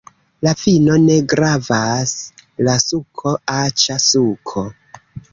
[0.45, 2.13] La vino ne gravas!
[2.67, 3.33] la suko!
[3.57, 4.65] aĉa suko!